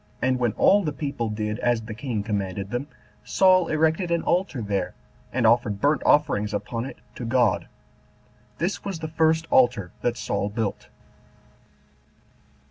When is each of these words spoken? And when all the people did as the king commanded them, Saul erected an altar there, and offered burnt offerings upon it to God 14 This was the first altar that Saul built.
And 0.19 0.39
when 0.39 0.53
all 0.53 0.83
the 0.83 0.91
people 0.91 1.29
did 1.29 1.59
as 1.59 1.81
the 1.81 1.93
king 1.93 2.23
commanded 2.23 2.71
them, 2.71 2.87
Saul 3.23 3.67
erected 3.67 4.09
an 4.09 4.23
altar 4.23 4.59
there, 4.59 4.95
and 5.31 5.45
offered 5.45 5.79
burnt 5.79 6.01
offerings 6.07 6.55
upon 6.55 6.85
it 6.85 6.97
to 7.13 7.23
God 7.23 7.65
14 7.65 7.69
This 8.57 8.83
was 8.83 8.97
the 8.97 9.07
first 9.07 9.45
altar 9.51 9.91
that 10.01 10.17
Saul 10.17 10.49
built. 10.49 10.87